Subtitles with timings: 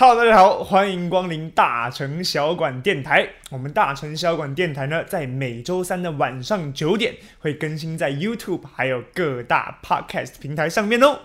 [0.00, 3.30] Hello，大家好，欢迎光临大城小馆电台。
[3.50, 11.18] 我们大城小馆电台呢，在每周三的晚上九点会更新在 YouTube 还有各大 Podcast 平台上面哦。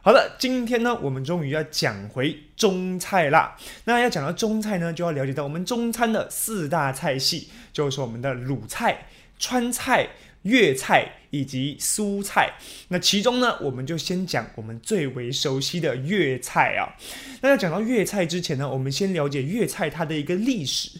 [0.00, 3.54] 好的，今天呢，我们终于要讲回中菜啦。
[3.84, 9.08] 那要讲到中菜呢，就要了解到我们中餐的四大菜系，就是我们的鲁菜、
[9.38, 10.08] 川菜。
[10.42, 12.54] 粤菜以及苏菜，
[12.88, 16.94] 那其中呢，我们就先讲我们最为熟悉的粤菜啊。
[17.42, 20.90] 那要讲到粤菜之前呢，我们先了解粤菜它的一个历史。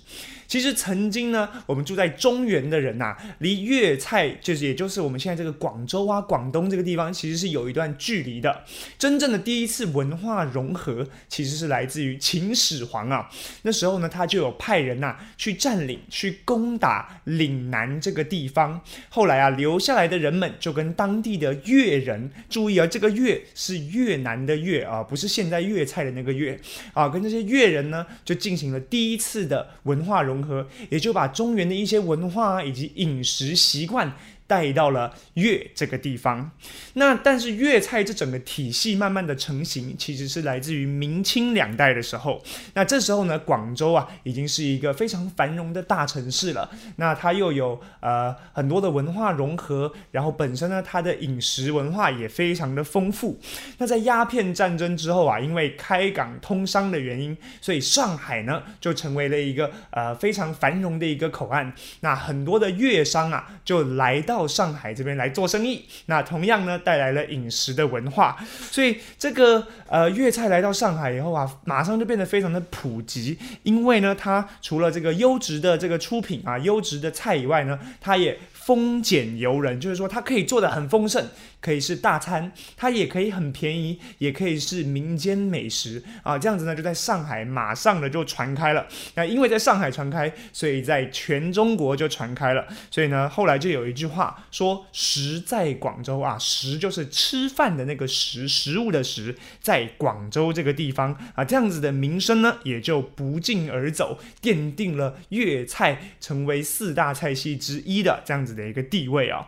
[0.48, 8.62] 其实曾经呢，我们住在中原的人呐，离粤菜就是也就是我们现在这个广州啊、广东这个地方，其实是有一段距离的。
[8.96, 13.28] 真正的第一次文化融合，其实是来自于秦始皇啊。
[13.62, 18.80] 那时候呢，他就有派人呐去占领、去攻打岭南这个地方。
[19.08, 26.58] 后来啊，留下来的人人们就跟当地的越人，注意啊，这个越是越南的越啊，不是现在粤菜的那个越
[26.92, 30.16] 啊，跟这些越人呢，就进行了第一次的文化。
[30.26, 34.12] 融合，也就把中原的一些文化以及饮食习惯。
[34.46, 36.52] 带到了粤这个地方，
[36.94, 42.40] 那但是粤菜这整个体系慢慢的成型，其实是来自于明清两代的时候。
[42.74, 46.70] 那这时候呢，广州啊已经是一个非常繁荣的大城市了。
[46.94, 53.36] 那它又有呃很多的文化融合，然后本身呢它的饮食文化也非常的丰富。
[53.78, 61.72] 那在鸦片战争之后啊，因为开港通商的原因，所以上海呢就成为了一个呃非常繁荣的一个口岸。
[62.02, 64.35] 那很多的粤商啊就来到。
[64.36, 68.36] 到上海这边来做生意，那同样呢带来了饮食的文化，
[68.70, 78.38] 所以这个呃粤菜来到上海以后啊，马上就变得非常的普及，因为呢它除了这个优质的这个出品啊，优质的菜以外呢，它也。
[78.66, 81.24] 丰俭由人，就是说它可以做的很丰盛，
[81.66, 86.38] 可以是大餐，它也可以很便宜，也可以是民间美食啊。
[86.38, 88.86] 这样子呢，就在上海马上的就传开了。
[89.16, 92.66] 那因为在上海传开，所以在全中国就传开了。
[92.90, 109.46] 所以呢，后来就有一句话说：“食在广州啊，食就是吃饭的那个食，食物的食，在广州这个地方啊，这样子的名声呢，也就不胫而走，奠定了粤菜成为四大菜系之一的这样子。”的一个地位啊，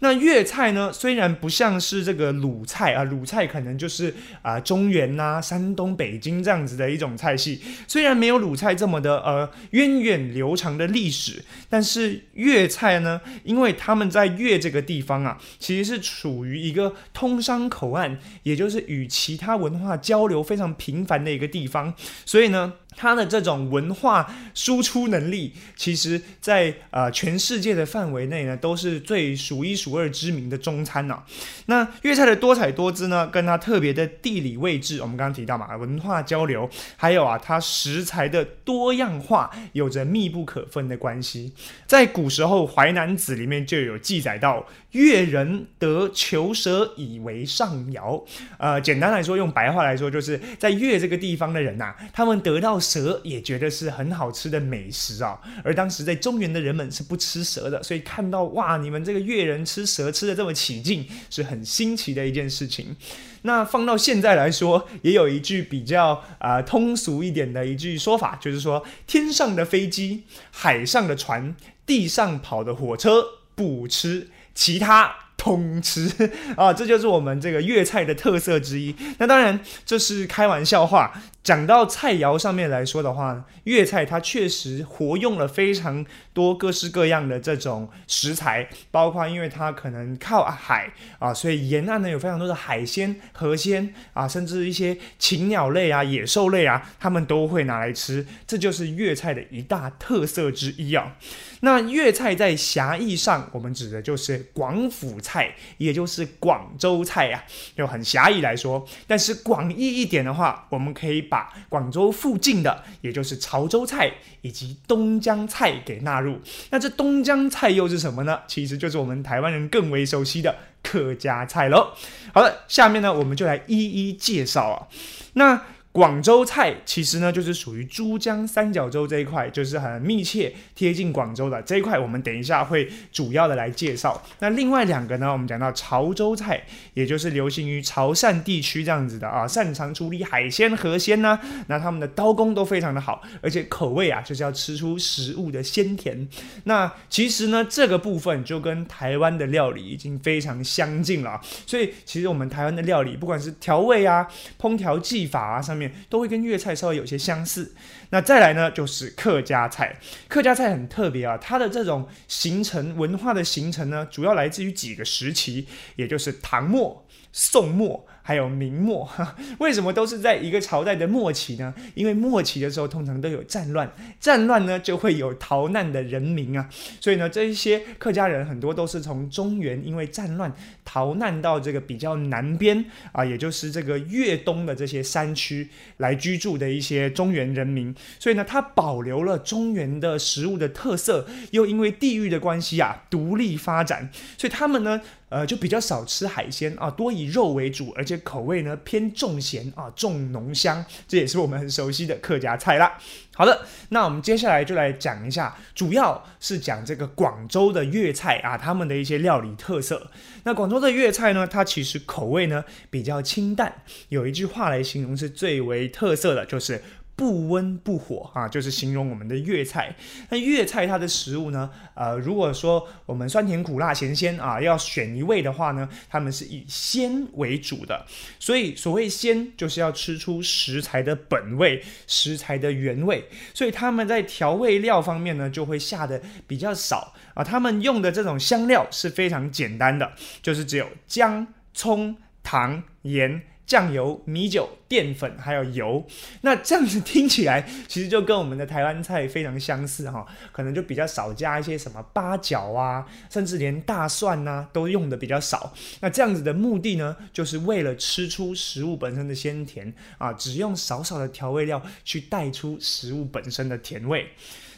[0.00, 22.74] 那粤菜呢，虽然不像是这个鲁菜啊，鲁菜可能就是啊中原呐、山东、北京这样子的一种菜系，虽然没有鲁菜这么的呃源远流长的历史，但是粤菜呢，因为他们在粤这个地方啊，其实是处于一个通商口岸，也就是与其他文化交流非常频繁的一个地方，所以呢。
[22.96, 31.22] 它的这种文化输出能力，其实，在呃全世界的范围内呢，都是最数一数二知名的中餐呢。
[31.66, 41.52] 那粤菜的多彩多姿呢，跟它特别的地理位置，我们刚刚提到嘛，文化交流，还有啊，它食材的多样化，有着密不可分的关系。
[41.86, 48.24] 在古时候，《淮南子》里面就有记载到，粤人得求蛇以为上肴。
[48.56, 52.80] 呃，简单来说，用白话来说，就是在粤这个地方的人呐，他们得到。
[52.86, 62.94] 蛇也觉得是很好吃的美食啊，而当时在中原的人们是不吃蛇的，所以看到哇，你们这个越人吃蛇吃的这么起劲，是很新奇的一件事情。
[63.42, 71.54] 那放到现在来说，也有一句比较啊通俗一点的一句说法，就是说天上的飞机、海上的船、
[71.84, 75.16] 地上跑的火车不吃，其他。
[75.38, 76.10] 通吃
[76.56, 78.92] 啊，这就是我们这个粤菜的特色之一。
[79.18, 81.12] 那当然这是开玩笑话。
[81.46, 98.26] 讲到菜肴上面来说的话，粤菜它确实活用了非常多各式各样的这种食材，包括因为它可能靠海啊，所以沿岸呢有非常多的海鲜、河鲜啊，甚至一些禽鸟类啊、野兽类啊，他们都会拿来吃。
[98.44, 101.16] 这就是粤菜的一大特色之一啊。
[101.60, 107.44] 那粤菜在狭义上，我们指的就是广府菜，也就是广州菜呀，
[107.76, 108.84] 就很狭义来说。
[109.06, 114.10] 但是广义一点的话，我们可以把把广州附近的，也就是潮州菜
[114.40, 116.40] 以及东江菜给纳入。
[116.70, 118.40] 那这东江菜又是什么呢？
[118.46, 121.92] 其实就是我们台湾人更为熟悉的客家菜喽。
[122.32, 123.76] 好了，下面呢，我们就来一
[124.08, 124.88] 一介绍啊。
[125.34, 125.62] 那
[125.96, 131.98] 广州菜其实呢，就是属于珠江三角洲这一块，就是很密切贴近广州的这一块。
[131.98, 134.22] 我们等一下会主要的来介绍。
[134.40, 136.62] 那另外两个呢，我们讲到潮州菜，
[136.92, 141.40] 也就是流行于潮汕地区这样子的啊，擅长处理海鲜、河鲜呢。
[141.68, 146.28] 那他们的刀工都非常的好，而且口味啊，就是要吃出食物的鲜甜。
[146.64, 151.40] 那其实呢，这个部分就跟台湾的料理已经非常相近了。
[151.66, 154.28] 所以其实我们台湾的料理，不管是调味啊、
[154.60, 155.85] 烹调技法啊上面。
[156.08, 157.74] 都会跟粤菜稍微有些相似。
[158.10, 159.96] 那再来呢，就是客家菜。
[160.28, 165.66] 客家菜很特别啊，它的这种形成文化的形成呢，主要来自于几个时期，
[165.96, 168.06] 也就是唐末、宋末。
[168.26, 169.08] 还有明末，
[169.60, 171.72] 为什么都是在一个朝代的末期呢？
[171.94, 173.88] 因为末期的时候通常都有战乱，
[174.18, 176.68] 战乱呢就会有逃难的人民啊，
[177.00, 180.52] 所以呢这一些客家人很多都是从中原因为战乱
[180.84, 185.68] 逃难到这个比较南边啊，也就是这个粤东的这些山区
[185.98, 195.00] 来居住的一些中原人民，所以呢它保留了中原的食物的特色，又因为地域的关系啊独立发展，所以他们呢。
[195.28, 202.96] 呃，就比较少吃海鲜啊，多以肉为主，而且口味呢偏重咸啊，重浓香，这也是我们很熟悉的客家菜啦。
[203.34, 210.12] 好的，那我们接下来就来讲一下，主要是讲这个广州的粤菜啊，他们的一些料理特色。
[210.44, 216.80] 那广州的粤菜呢，它其实口味呢比较清淡，有一句话来形容是最为特色的，就是。
[217.16, 219.96] 不温不火啊，就是形容我们的粤菜。
[220.28, 228.04] 那粤菜它的食物呢，呃，如果说我们酸甜苦辣咸鲜啊，要选一味的话呢，他们是以鲜为主的。
[228.38, 233.26] 所以所谓鲜，就是要吃出食材的本味、食材的原味。
[233.54, 237.42] 所以他们在调味料方面呢，就会下的比较少啊。
[237.42, 240.12] 他们用的这种香料是非常简单的，
[240.42, 243.40] 就是只有姜、葱、糖、盐。
[243.66, 246.06] 酱油、米酒、淀粉还有油，
[246.42, 255.74] 那这样子听起来 其实就跟我们的台湾菜非常相似哈，可能就比较少加一些什么八角啊，甚至连大蒜呐都用的比较少。
[256.00, 264.28] 那这样子的目的呢，就是为了吃出食物本身的鲜甜啊，只用少少的调味料去带出食物本身的甜味。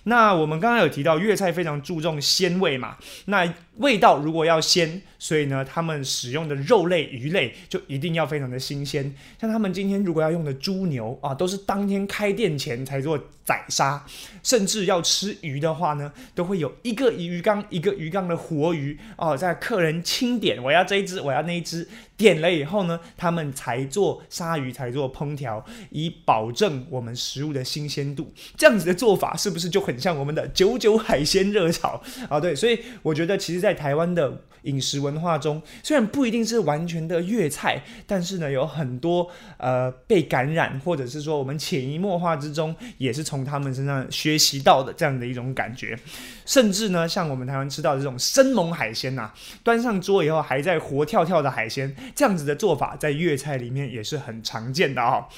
[0.04, 2.96] 那我们刚刚有提到粤菜非常注重鲜味嘛，
[3.26, 9.14] 那味道如果要鲜，所以呢，他们使用的肉类、鱼类就一定要非常的新鲜。
[9.40, 14.04] 像他们今天如果要用的猪牛啊，都是当天开店前才做宰杀，
[14.42, 21.86] 甚至要吃鱼的话呢，都会有一个鱼缸一个鱼缸的活鱼哦，在客人清点，我要这一只，我要那一只。
[22.18, 28.34] 点了以后呢，他们才做鲨鱼，才做烹调，以保证我们食物的新鲜度。
[28.56, 32.40] 这样子的做法是不是就很像我们的九九海鲜热炒啊？
[32.40, 45.98] 对，所以我觉得其实，在在台湾的饮食文化中，虽然不一定是完全的粤菜，但是呢，有很多呃被感染，或者是说我们潜移默化之中，也是从他们身上学习到的这样的一种感觉。
[46.46, 49.30] 甚至呢，像我们台湾吃到这种生猛海鲜呐，
[49.62, 51.94] 端上桌以后还在活跳跳的海鲜。
[52.14, 55.28] 这样子的做法在粤菜里面也是很常见的啊。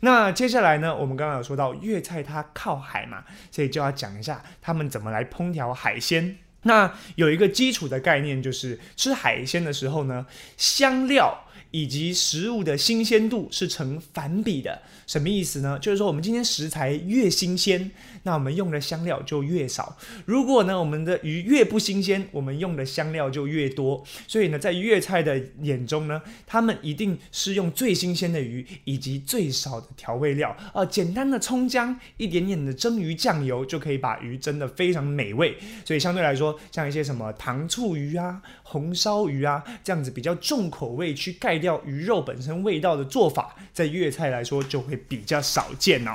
[0.00, 6.38] 那接下来呢，我们刚刚有说到粤菜它靠海嘛，所以就要讲一下他们怎么来烹调海鲜。
[6.64, 10.26] 那有一个基础的概念，就是吃海鲜的时候呢，
[10.56, 14.82] 香料以及食物的新鲜度是成反比的。
[15.06, 15.78] 什么意思呢？
[15.78, 17.90] 就是说我们今天食材越新鲜。
[18.26, 19.98] 那我们用的香料就越少。
[20.24, 24.02] 如果呢，我们的鱼越不新鲜，我们用的香料就越多。
[24.26, 35.54] 所以呢，在粤菜的眼中呢，他们一定是用最新鲜的鱼以及最少的调味料啊，简单的葱姜，一点点的蒸鱼酱油就可以把鱼蒸得非常美味。
[35.84, 46.12] 所以相对来说，像一些什么糖醋鱼啊、红烧鱼啊这样子比较重口味去盖掉鱼肉本身味道的做法，在粤菜来说就会比较少见哦。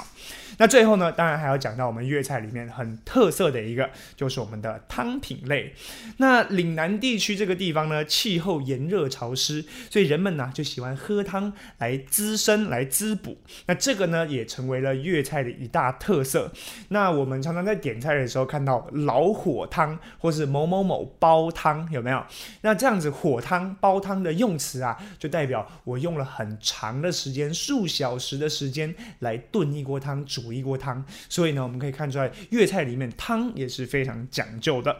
[0.59, 5.73] 那最后呢，当然还要讲到我们粤菜里面很特色的一个，就是我们的汤品类。
[6.18, 13.37] 那岭南地区这个地方呢，气候炎热潮湿，所以人们呢就喜欢喝汤来滋身、来滋补。
[13.68, 16.51] 那这个呢，也成为了粤菜的一大特色。
[16.89, 22.21] 那我们常常在点菜的时候看到老火汤，或是某某某煲汤，有没有？
[22.63, 30.48] 那这样子火汤、煲汤的用词啊，就代表我用了很长的时间，数小时的时间来炖一锅汤煮。
[30.51, 34.95] 一锅汤，所以呢，我们可以看出来粤菜里面汤也是非常讲究的。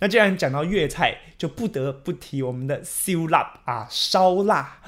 [0.00, 4.78] 那既然讲到粤菜，就不得不提我们的烧腊啊，烧腊。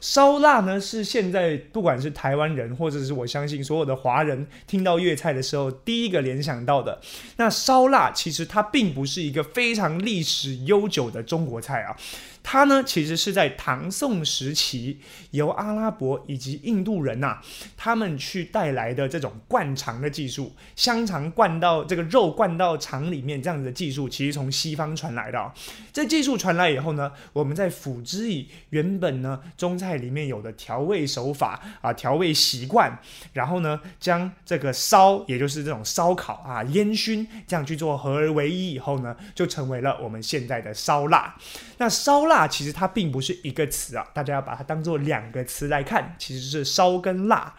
[0.00, 7.00] 烧腊呢，是现在不管是台湾人，或者是我相信所有的华人，听到粤菜的时候，第一个联想到的。
[7.38, 11.96] 那烧腊其实它并不是一个非常历史悠久的中国菜啊。
[12.44, 15.00] 它呢，其实是在唐宋时期
[15.32, 17.38] 由阿拉伯以及印度人呐，
[17.76, 25.52] 他们去带来的这种灌肠的技术，香肠灌到这个肉灌到肠里面这样子的技术，其实从西方传来的。
[25.92, 32.98] 这技术传来以后呢，我们在辅之以原本呢中菜里面有的调味手法啊，调味习惯，
[33.34, 41.34] 然后呢将这个烧，也就是这种烧烤啊烟熏，这样去做合而为一以后呢，就成为了我们现在的烧腊。
[41.76, 42.36] 那烧腊。
[42.48, 47.54] 其实它并不是一个词啊，大家要把它当做两个词来看，其实是烧跟辣。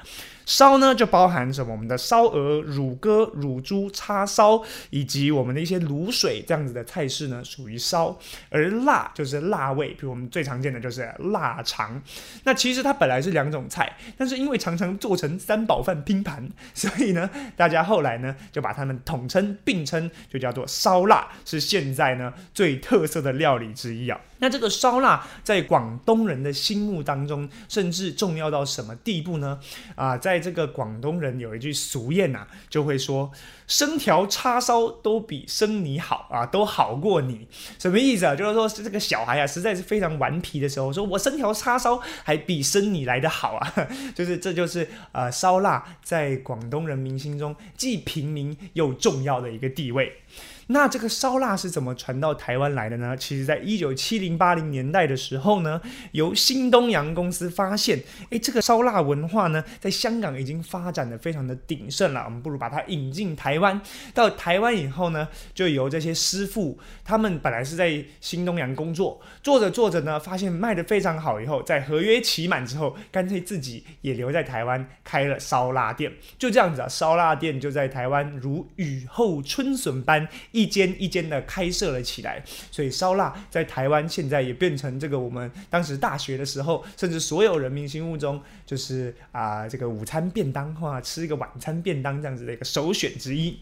[0.47, 1.73] 烧呢就包含什么？
[1.73, 8.17] 我们的烧鹅、乳鸽、乳猪、叉烧，以及我们的一些卤水这样子的菜式呢，属于烧。
[8.49, 12.01] 而辣就是辣味，比如我们最常见的就是腊肠。
[12.45, 24.17] 那其实它本来是两种菜，但是因为常常做成三宝饭拼盘，所以呢，大家后来呢就把它们统称并称，就叫做烧腊，是现在呢最特色的料理之一啊。
[24.39, 29.59] 那这个烧腊在广东人的心目当中，甚至重要到什么地步呢？
[29.95, 33.31] 啊，在这个广东人有一句俗谚呐，就会说
[33.67, 37.47] 生条叉烧都比生你好啊，都好过你。
[37.79, 38.35] 什么意思啊？
[38.35, 43.73] 就是说这个小孩啊，实在是非常顽皮的时候，说我生条叉烧还比生你来的好啊。
[44.15, 50.21] 就是这就是呃烧腊在广东人民心中既平民又重要的一个地位。
[50.67, 53.15] 那这个烧腊是怎么传到台湾来的呢？
[53.15, 55.81] 其实，在一九七零八零年代的时候呢，
[56.11, 62.23] 由新东阳公司发现，诶，这个烧腊文化呢，在香港已经发展的非常的鼎盛了。
[62.25, 63.79] 我们不如把它引进台湾。
[64.13, 76.11] 到台湾以后呢，就由这些师傅，他们本来是在新东阳工作，做着做着呢，发现卖的非常好，以后在合约期满之后，干脆自己也留在台湾开了烧腊店。
[76.37, 80.27] 就这样子啊，烧腊店就在台湾如雨后春笋般。
[80.57, 93.59] 一间一间的开设了起来，所以烧腊在台湾现在也变成这个我们当时大学的时候，甚至所有人民心目中就是啊这个午餐便当或吃一个晚餐便当这样子的一个首选之一。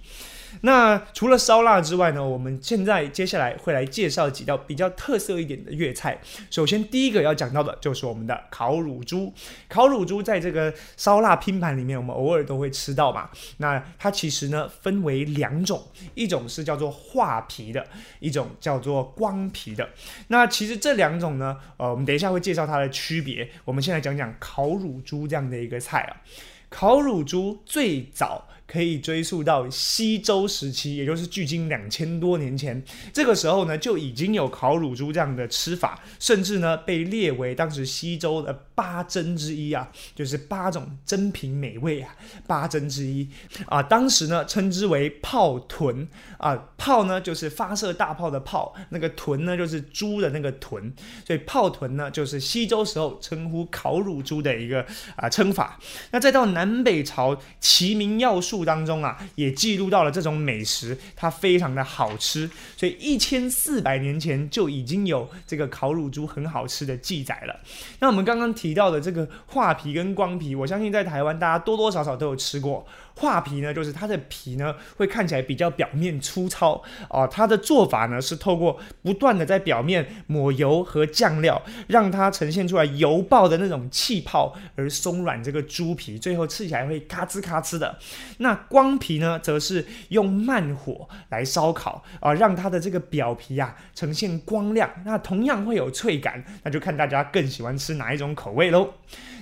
[0.62, 6.20] 那除了烧腊之外呢，我们现在接下来会来介绍几道比较特色一点的粤菜。
[6.50, 9.34] 首先第一个要讲到的就是我们的烤乳猪。
[9.68, 13.30] 烤乳猪在这个烧腊拼盘里面，我们偶尔都会吃到嘛。
[13.58, 15.84] 那它其实呢分为两种，
[16.14, 17.86] 一种是叫做画皮的，
[18.20, 19.90] 一种叫做光皮的。
[20.28, 23.50] 那其实这两种呢，呃，我们等一下会介绍它的区别。
[23.66, 26.22] 我们先来讲讲烤乳猪这样的一个菜啊。
[26.70, 28.48] 烤乳猪最早。
[28.68, 32.84] 可以追溯到西周时期，也就是距今两千多年前。
[33.14, 42.16] 这个时候呢，就已经有烤乳猪这样的吃法，甚至呢被列为当时西周的八珍之一啊，就是八种珍品美味啊，
[42.48, 43.30] 八珍之一
[43.68, 43.84] 啊。
[43.84, 46.08] 当时呢称之为炮豚
[46.40, 50.92] 啊，炮呢就是发射大炮的炮，那个豚呢就是猪的那个豚，
[51.24, 54.84] 所以炮豚呢就是西周时候称呼烤乳猪的一个
[55.16, 55.80] 啊称法。
[56.10, 58.55] 那再到南北朝齐名要术。
[58.64, 67.60] 当中啊，也记录到了这种美食，它非常的好吃，所以一千四百年前就已经有这个烤乳猪很好吃的记载了。
[68.00, 72.86] 那我们刚刚提到的这个画皮跟光皮，我相信在台湾大家多多少少都有吃过。
[73.16, 77.28] 画皮呢，就是它的皮呢会看起来比较表面粗糙哦。
[77.32, 87.98] 它的做法呢是透过不断的在表面抹油和酱料，让它呈现出来油爆的那种气泡，而松软这个猪皮，最后吃起来会咔吱咔吱的。
[88.40, 96.44] 那光皮呢，则是用慢火来烧烤啊，让它的这个表皮啊呈现光亮，那同样会有脆感。
[96.64, 98.94] 那就看大家更喜欢吃哪一种口味喽。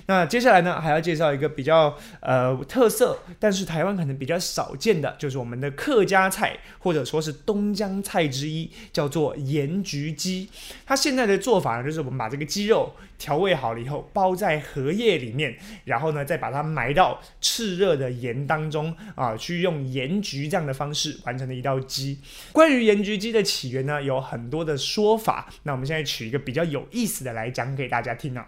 [0.06, 10.50] 那接下来呢，还要介绍一个比较呃特色，但是台湾可能比较少见的，就是我们的客家菜，或者说是东江菜之一，叫做盐焗鸡。
[10.84, 22.18] 它现在的做法呢，就是我们把这个鸡肉调味好了以后，包在荷叶里面，然后呢再把它埋到炽热的盐当中啊，去用盐焗这样的方式完成的一道鸡。
[22.52, 25.48] 关于盐焗鸡的起源呢，有很多的说法。
[25.62, 28.46] 那我们现在取一个比较有意思的来讲给大家听啊。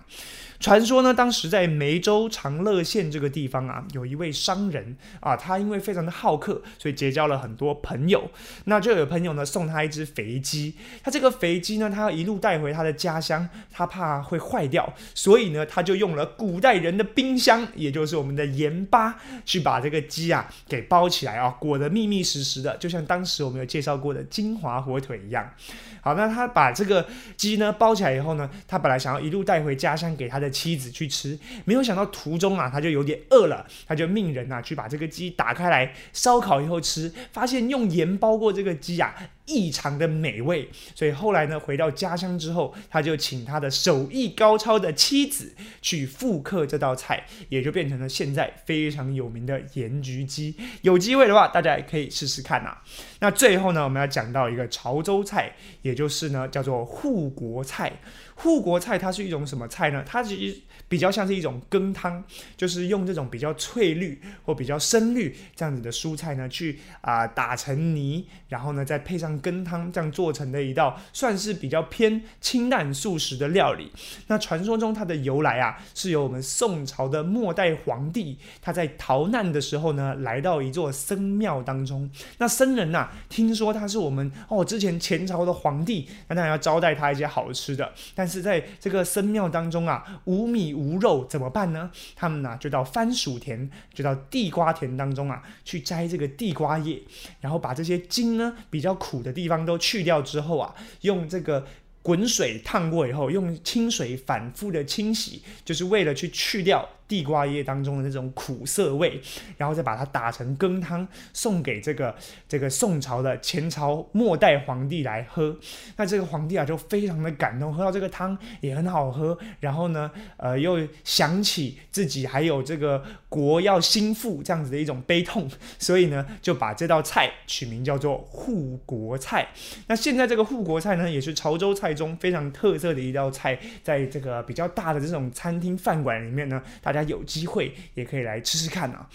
[0.58, 8.30] 传说呢，当时在梅州长乐县这个地方啊，有一位商人啊，他因为非常的好客，所以结交了很多朋友。
[8.64, 25.52] 那就有朋友呢送他一只肥鸡，他这个肥鸡呢，他要一路带回他的家乡，他怕会坏掉，所以呢，他就用了古代人的冰箱，也就是我们的盐巴，去把这个鸡啊给包起来啊，裹得密密实实的，就像当时我们有介绍过的金华火腿一样。
[26.00, 27.04] 好，那他把这个
[27.36, 39.15] 鸡呢包起来以后呢，他本来想要一路带回家乡给他的妻子去吃，没有想到途中啊，他就有点饿了，他就命人啊去把这个鸡打开来烧烤以后吃，发现用盐包过这个鸡啊。
[39.47, 50.57] 异常的美味，所以后来呢，回到家乡之后，他就请他的手艺高超的妻子去复刻这道菜，也就变成了现在非常有名的盐焗鸡。
[50.83, 52.76] 有机会的话，大家也可以试试看呐。
[53.21, 57.93] 那最后呢，我们要讲到一个潮州菜，也就是呢叫做护国菜。
[58.35, 60.05] 护国菜它是一种什么菜呢？
[60.07, 62.23] 它其实比较像是一种羹汤，
[62.57, 69.37] 就是用这种比较翠绿或比较深绿这样子的蔬菜呢，去啊打成泥，然后呢再配上。
[69.47, 73.93] 羹汤这样做成的一道，算是比较偏清淡素食的料理。
[74.28, 82.11] 那传说中它的由来啊，是由我们宋朝的末代皇帝他在逃难的时候呢，来到一座僧庙当中。
[82.38, 87.93] 那僧人呐，听说他是我们哦之前前朝的皇帝，那当然要招待他一些好吃的。
[88.14, 91.90] 但是在这个僧庙当中啊，无米 无肉怎么办呢？
[92.14, 97.02] 他们呢就到番薯田，就到地瓜田当中啊，去摘这个地瓜叶，
[97.40, 101.66] 然后把这些茎呢比较苦的地方都去掉之后啊，用这个。
[102.02, 109.20] 滚水烫过以后，用清水反复的清洗，就是为了去去掉地瓜叶当中的那种苦涩味，
[109.56, 112.14] 然后再把它打成羹汤，送给这个
[112.46, 115.56] 这个宋朝的前朝末代皇帝来喝。
[115.96, 129.48] 那这个皇帝啊，就非常的感动，喝到这个汤也很好喝，然后呢，呃，又想起自己还有这个国要兴复这样子的一种悲痛，所以呢，就把这道菜取名叫做护国菜。
[129.88, 131.96] 那现在这个护国菜呢，也是潮州菜。
[131.96, 139.07] 中非常特色的一道菜，在这个比较大的这种餐厅饭馆里面呢，大大家有机会也可以来吃吃看啊。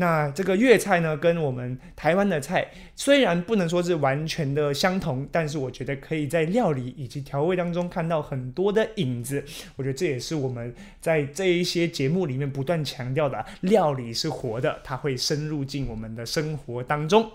[0.00, 9.44] 那这个粤菜呢，跟我们台湾的菜虽然不能说是完全的相同，但是我觉得可以在料理以及调味当中看到很多的影子。
[9.74, 17.28] 我觉得这也是我们在这一些节目里面不断强调的，料理是活的，它会深入进我们的生活当中。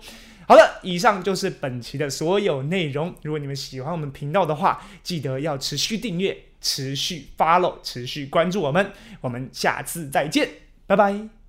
[0.48, 3.14] 好的，以上就是本期的所有内容。
[3.22, 8.90] 如果你们喜欢我们频道的话，记得要持续订阅、持续 follow、持续关注我们。
[9.20, 10.48] 我们下次再见，
[10.86, 11.43] 拜拜。